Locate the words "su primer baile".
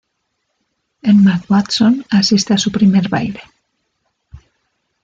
2.57-3.43